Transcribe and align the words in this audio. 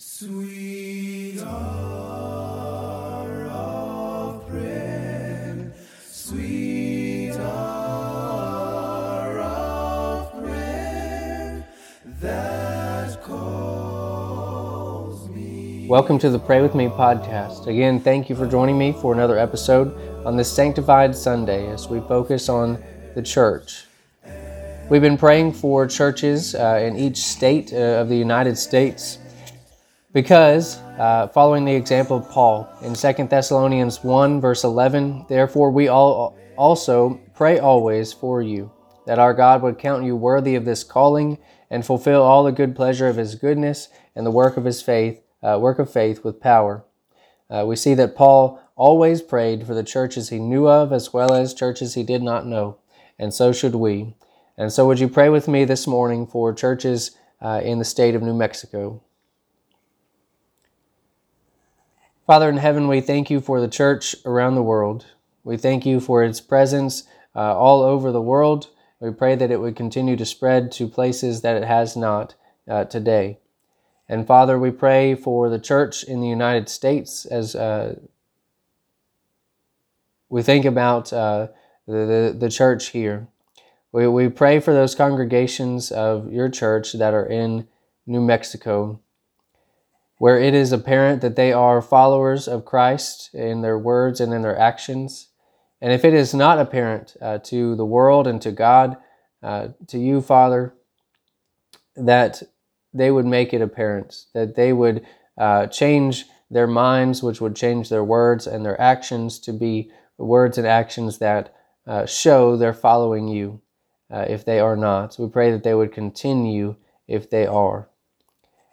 Sweet 0.00 1.40
hour 1.40 3.46
of 3.46 4.46
prayer, 4.46 5.72
sweet 6.08 7.32
hour 7.32 9.40
of 9.40 10.32
prayer 10.40 11.66
that 12.20 13.20
calls 13.24 15.28
me. 15.30 15.88
Welcome 15.88 16.20
to 16.20 16.30
the 16.30 16.38
Pray 16.38 16.62
With 16.62 16.76
Me 16.76 16.86
podcast. 16.86 17.66
Again, 17.66 17.98
thank 17.98 18.30
you 18.30 18.36
for 18.36 18.46
joining 18.46 18.78
me 18.78 18.92
for 18.92 19.12
another 19.12 19.36
episode 19.36 19.92
on 20.24 20.36
this 20.36 20.48
Sanctified 20.48 21.16
Sunday 21.16 21.68
as 21.72 21.88
we 21.88 21.98
focus 22.02 22.48
on 22.48 22.80
the 23.16 23.22
church. 23.22 23.86
We've 24.88 25.02
been 25.02 25.18
praying 25.18 25.54
for 25.54 25.88
churches 25.88 26.54
uh, 26.54 26.78
in 26.80 26.96
each 26.96 27.16
state 27.16 27.72
uh, 27.72 28.00
of 28.00 28.08
the 28.08 28.16
United 28.16 28.56
States 28.56 29.18
because, 30.12 30.78
uh, 30.98 31.28
following 31.28 31.64
the 31.64 31.74
example 31.74 32.16
of 32.16 32.30
Paul 32.30 32.68
in 32.82 32.94
2 32.94 33.24
Thessalonians 33.24 34.02
1, 34.02 34.40
verse 34.40 34.64
11, 34.64 35.26
therefore 35.28 35.70
we 35.70 35.88
all 35.88 36.36
also 36.56 37.20
pray 37.34 37.58
always 37.58 38.12
for 38.12 38.40
you, 38.42 38.70
that 39.06 39.18
our 39.18 39.34
God 39.34 39.62
would 39.62 39.78
count 39.78 40.04
you 40.04 40.16
worthy 40.16 40.54
of 40.54 40.64
this 40.64 40.82
calling 40.82 41.38
and 41.70 41.84
fulfill 41.84 42.22
all 42.22 42.42
the 42.42 42.52
good 42.52 42.74
pleasure 42.74 43.06
of 43.06 43.16
his 43.16 43.34
goodness 43.34 43.88
and 44.16 44.24
the 44.24 44.30
work 44.30 44.56
of 44.56 44.64
his 44.64 44.82
faith, 44.82 45.20
uh, 45.42 45.58
work 45.60 45.78
of 45.78 45.92
faith 45.92 46.24
with 46.24 46.40
power. 46.40 46.84
Uh, 47.50 47.64
we 47.66 47.76
see 47.76 47.94
that 47.94 48.16
Paul 48.16 48.60
always 48.76 49.22
prayed 49.22 49.66
for 49.66 49.74
the 49.74 49.82
churches 49.82 50.28
he 50.28 50.38
knew 50.38 50.68
of 50.68 50.92
as 50.92 51.12
well 51.12 51.32
as 51.32 51.52
churches 51.54 51.94
he 51.94 52.02
did 52.02 52.22
not 52.22 52.46
know, 52.46 52.78
and 53.18 53.32
so 53.32 53.52
should 53.52 53.74
we. 53.74 54.14
And 54.56 54.72
so, 54.72 54.86
would 54.86 54.98
you 54.98 55.08
pray 55.08 55.28
with 55.28 55.48
me 55.48 55.64
this 55.64 55.86
morning 55.86 56.26
for 56.26 56.52
churches 56.52 57.16
uh, 57.40 57.60
in 57.62 57.78
the 57.78 57.84
state 57.84 58.14
of 58.14 58.22
New 58.22 58.34
Mexico? 58.34 59.02
Father 62.28 62.50
in 62.50 62.58
heaven, 62.58 62.88
we 62.88 63.00
thank 63.00 63.30
you 63.30 63.40
for 63.40 63.58
the 63.58 63.68
church 63.68 64.14
around 64.26 64.54
the 64.54 64.62
world. 64.62 65.06
We 65.44 65.56
thank 65.56 65.86
you 65.86 65.98
for 65.98 66.22
its 66.22 66.42
presence 66.42 67.04
uh, 67.34 67.56
all 67.56 67.80
over 67.80 68.12
the 68.12 68.20
world. 68.20 68.68
We 69.00 69.12
pray 69.12 69.34
that 69.34 69.50
it 69.50 69.58
would 69.62 69.76
continue 69.76 70.14
to 70.14 70.26
spread 70.26 70.70
to 70.72 70.88
places 70.88 71.40
that 71.40 71.56
it 71.56 71.64
has 71.64 71.96
not 71.96 72.34
uh, 72.68 72.84
today. 72.84 73.38
And 74.10 74.26
Father, 74.26 74.58
we 74.58 74.70
pray 74.70 75.14
for 75.14 75.48
the 75.48 75.58
church 75.58 76.04
in 76.04 76.20
the 76.20 76.28
United 76.28 76.68
States 76.68 77.24
as 77.24 77.54
uh, 77.56 77.98
we 80.28 80.42
think 80.42 80.66
about 80.66 81.10
uh, 81.10 81.48
the, 81.86 82.32
the, 82.32 82.36
the 82.38 82.50
church 82.50 82.88
here. 82.88 83.26
We, 83.90 84.06
we 84.06 84.28
pray 84.28 84.60
for 84.60 84.74
those 84.74 84.94
congregations 84.94 85.90
of 85.90 86.30
your 86.30 86.50
church 86.50 86.92
that 86.92 87.14
are 87.14 87.26
in 87.26 87.68
New 88.06 88.20
Mexico 88.20 89.00
where 90.18 90.38
it 90.38 90.54
is 90.54 90.72
apparent 90.72 91.22
that 91.22 91.36
they 91.36 91.52
are 91.52 91.80
followers 91.80 92.48
of 92.48 92.64
Christ 92.64 93.30
in 93.32 93.62
their 93.62 93.78
words 93.78 94.20
and 94.20 94.32
in 94.34 94.42
their 94.42 94.58
actions. 94.58 95.28
And 95.80 95.92
if 95.92 96.04
it 96.04 96.12
is 96.12 96.34
not 96.34 96.58
apparent 96.58 97.16
uh, 97.22 97.38
to 97.44 97.76
the 97.76 97.86
world 97.86 98.26
and 98.26 98.42
to 98.42 98.50
God, 98.50 98.96
uh, 99.42 99.68
to 99.86 99.98
you, 99.98 100.20
Father, 100.20 100.74
that 101.94 102.42
they 102.92 103.10
would 103.10 103.26
make 103.26 103.54
it 103.54 103.62
apparent, 103.62 104.24
that 104.34 104.56
they 104.56 104.72
would 104.72 105.06
uh, 105.36 105.66
change 105.68 106.24
their 106.50 106.66
minds, 106.66 107.22
which 107.22 107.40
would 107.40 107.54
change 107.54 107.88
their 107.88 108.04
words 108.04 108.46
and 108.46 108.64
their 108.64 108.80
actions 108.80 109.38
to 109.38 109.52
be 109.52 109.90
words 110.16 110.58
and 110.58 110.66
actions 110.66 111.18
that 111.18 111.54
uh, 111.86 112.06
show 112.06 112.56
they're 112.56 112.72
following 112.72 113.28
you 113.28 113.60
uh, 114.10 114.24
if 114.28 114.44
they 114.44 114.58
are 114.58 114.76
not. 114.76 115.14
So 115.14 115.24
we 115.24 115.30
pray 115.30 115.52
that 115.52 115.62
they 115.62 115.74
would 115.74 115.92
continue 115.92 116.74
if 117.06 117.30
they 117.30 117.46
are. 117.46 117.88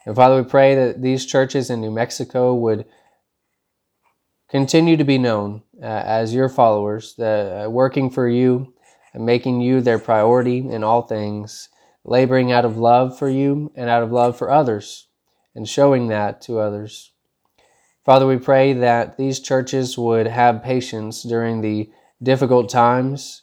And 0.06 0.16
Father, 0.16 0.42
we 0.42 0.48
pray 0.48 0.75
that 0.75 1.02
these 1.02 1.25
churches 1.25 1.70
in 1.70 1.81
New 1.81 1.92
Mexico 1.92 2.53
would 2.53 2.86
continue 4.50 4.97
to 4.97 5.03
be 5.03 5.17
known 5.17 5.64
uh, 5.81 5.86
as 5.86 6.34
your 6.34 6.47
followers, 6.47 7.17
uh, 7.20 7.67
working 7.70 8.09
for 8.09 8.30
you 8.30 8.73
and 9.13 9.25
making 9.25 9.62
you 9.62 9.81
their 9.81 9.97
priority 9.97 10.59
in 10.59 10.84
all 10.84 11.02
things, 11.02 11.69
laboring 12.03 12.52
out 12.52 12.66
of 12.66 12.78
love 12.78 13.18
for 13.18 13.29
you 13.29 13.72
and 13.75 13.90
out 13.90 14.03
of 14.03 14.12
love 14.12 14.38
for 14.38 14.52
others, 14.52 15.07
and 15.56 15.68
showing 15.68 16.08
that 16.08 16.41
to 16.41 16.59
others. 16.59 17.12
Father, 18.06 18.28
we 18.28 18.38
pray 18.38 18.74
that 18.74 19.18
these 19.18 19.40
churches 19.40 19.97
would 19.97 20.28
have 20.28 20.62
patience 20.62 21.24
during 21.24 21.62
the 21.62 21.90
difficult 22.22 22.69
times 22.69 23.41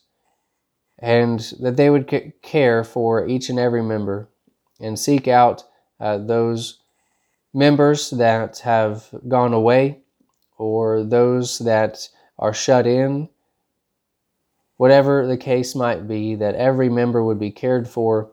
and 1.00 1.52
that 1.58 1.76
they 1.76 1.90
would 1.90 2.32
care 2.42 2.84
for 2.84 3.26
each 3.26 3.48
and 3.48 3.58
every 3.58 3.82
member 3.82 4.28
and 4.80 4.96
seek 4.96 5.26
out 5.26 5.64
uh, 6.02 6.18
those 6.18 6.80
members 7.54 8.10
that 8.10 8.58
have 8.58 9.08
gone 9.28 9.52
away 9.52 10.00
or 10.58 11.04
those 11.04 11.60
that 11.60 12.08
are 12.38 12.52
shut 12.52 12.86
in, 12.88 13.28
whatever 14.78 15.26
the 15.28 15.36
case 15.36 15.76
might 15.76 16.08
be, 16.08 16.34
that 16.34 16.56
every 16.56 16.88
member 16.88 17.22
would 17.22 17.38
be 17.38 17.52
cared 17.52 17.88
for 17.88 18.32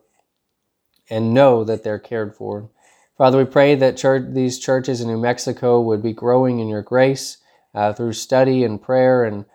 and 1.12 1.34
know 1.34 1.63
that 1.63 1.84
they're 1.84 2.00
cared 2.00 2.35
for. 2.35 2.69
Father, 3.18 3.38
we 3.38 3.46
pray 3.46 3.75
that 3.75 3.97
church, 3.97 4.24
these 4.29 4.58
churches 4.58 5.00
in 5.00 5.08
New 5.08 5.19
Mexico 5.19 5.79
would 5.79 6.02
be 6.02 6.13
growing 6.13 6.59
in 6.59 6.68
your 6.68 6.81
grace 6.81 7.38
uh, 7.75 7.94
through 7.94 8.13
study 8.13 8.63
and 8.63 8.81
prayer 8.81 9.24
and 9.24 9.46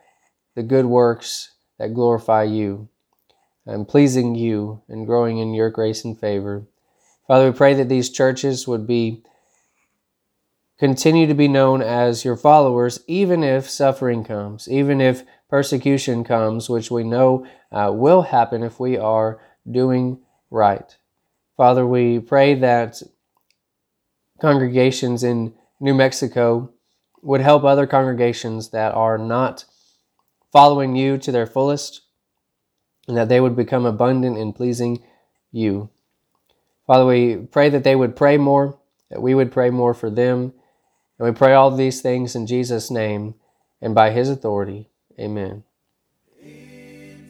the 0.54 0.62
good 0.62 0.86
works 0.86 1.50
that 1.78 1.94
glorify 1.94 2.44
you 2.44 2.88
and 3.66 3.88
pleasing 3.88 4.36
you 4.36 4.82
and 4.88 5.06
growing 5.06 5.38
in 5.38 5.52
your 5.52 5.70
grace 5.70 6.04
and 6.04 6.18
favor. 6.18 6.64
Father, 7.26 7.50
we 7.50 7.56
pray 7.56 7.74
that 7.74 7.88
these 7.88 8.10
churches 8.10 8.68
would 8.68 8.86
be 8.86 9.22
continue 10.78 11.26
to 11.26 11.34
be 11.34 11.48
known 11.48 11.80
as 11.80 12.24
your 12.24 12.36
followers, 12.36 13.00
even 13.06 13.42
if 13.42 13.70
suffering 13.70 14.24
comes, 14.24 14.68
even 14.68 15.00
if 15.00 15.22
persecution 15.48 16.24
comes, 16.24 16.68
which 16.68 16.90
we 16.90 17.04
know 17.04 17.46
uh, 17.72 17.90
will 17.94 18.22
happen 18.22 18.62
if 18.62 18.78
we 18.78 18.98
are 18.98 19.40
doing 19.70 20.20
right. 20.50 20.96
Father, 21.56 21.86
we 21.86 22.18
pray 22.18 22.54
that 22.54 23.00
congregations 24.40 25.22
in 25.22 25.54
New 25.80 25.94
Mexico 25.94 26.70
would 27.22 27.40
help 27.40 27.64
other 27.64 27.86
congregations 27.86 28.70
that 28.70 28.92
are 28.92 29.16
not 29.16 29.64
following 30.52 30.94
you 30.94 31.16
to 31.18 31.32
their 31.32 31.46
fullest, 31.46 32.02
and 33.08 33.16
that 33.16 33.28
they 33.28 33.40
would 33.40 33.56
become 33.56 33.86
abundant 33.86 34.36
in 34.36 34.52
pleasing 34.52 35.02
you. 35.50 35.88
Father, 36.86 37.06
we 37.06 37.36
pray 37.36 37.68
that 37.70 37.84
they 37.84 37.96
would 37.96 38.14
pray 38.14 38.36
more, 38.36 38.78
that 39.10 39.22
we 39.22 39.34
would 39.34 39.50
pray 39.50 39.70
more 39.70 39.94
for 39.94 40.10
them. 40.10 40.52
And 41.18 41.28
we 41.28 41.32
pray 41.32 41.54
all 41.54 41.70
these 41.70 42.02
things 42.02 42.34
in 42.34 42.46
Jesus' 42.46 42.90
name 42.90 43.34
and 43.80 43.94
by 43.94 44.10
his 44.10 44.28
authority. 44.28 44.90
Amen. 45.18 45.62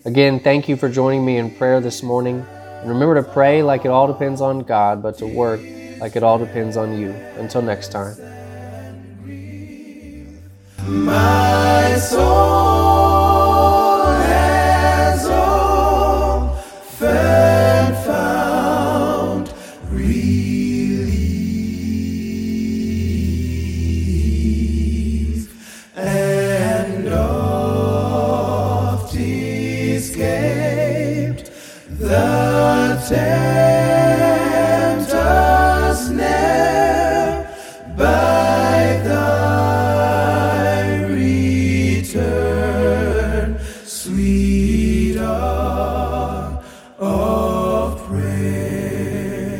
Again, 0.04 0.40
thank 0.40 0.68
you 0.68 0.76
for 0.76 0.88
joining 0.88 1.24
me 1.24 1.36
in 1.36 1.50
prayer 1.50 1.80
this 1.80 2.02
morning. 2.02 2.44
And 2.48 2.88
remember 2.88 3.14
to 3.14 3.22
pray 3.22 3.62
like 3.62 3.84
it 3.84 3.88
all 3.88 4.06
depends 4.06 4.40
on 4.40 4.60
God, 4.60 5.02
but 5.02 5.18
to 5.18 5.26
work 5.26 5.60
like 5.98 6.16
it 6.16 6.22
all 6.22 6.38
depends 6.38 6.76
on 6.76 6.98
you. 6.98 7.10
Until 7.38 7.62
next 7.62 7.92
time. 7.92 8.16